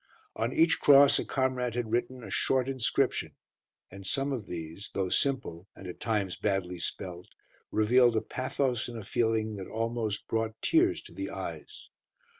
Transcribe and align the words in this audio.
On 0.35 0.51
each 0.51 0.79
cross 0.79 1.19
a 1.19 1.25
comrade 1.25 1.75
had 1.75 1.91
written 1.91 2.23
a 2.23 2.31
short 2.31 2.67
inscription, 2.67 3.33
and 3.91 4.03
some 4.03 4.33
of 4.33 4.47
these, 4.47 4.89
though 4.95 5.09
simple, 5.09 5.67
and 5.75 5.85
at 5.85 5.99
times 5.99 6.35
badly 6.35 6.79
spelt, 6.79 7.27
revealed 7.69 8.15
a 8.15 8.21
pathos 8.21 8.87
and 8.87 8.97
a 8.97 9.03
feeling 9.05 9.57
that 9.57 9.67
almost 9.67 10.27
brought 10.27 10.59
tears 10.59 11.03
to 11.03 11.13
the 11.13 11.29
eyes. 11.29 11.89